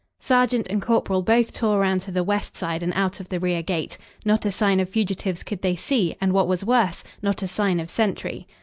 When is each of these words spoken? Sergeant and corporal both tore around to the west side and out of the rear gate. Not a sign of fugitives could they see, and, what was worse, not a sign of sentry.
Sergeant 0.19 0.65
and 0.67 0.81
corporal 0.81 1.21
both 1.21 1.53
tore 1.53 1.79
around 1.79 1.99
to 2.01 2.11
the 2.11 2.23
west 2.23 2.57
side 2.57 2.81
and 2.81 2.91
out 2.95 3.19
of 3.19 3.29
the 3.29 3.39
rear 3.39 3.61
gate. 3.61 3.99
Not 4.25 4.43
a 4.45 4.51
sign 4.51 4.79
of 4.79 4.89
fugitives 4.89 5.43
could 5.43 5.61
they 5.61 5.75
see, 5.75 6.15
and, 6.19 6.33
what 6.33 6.47
was 6.47 6.63
worse, 6.65 7.03
not 7.21 7.43
a 7.43 7.47
sign 7.47 7.79
of 7.79 7.87
sentry. 7.87 8.47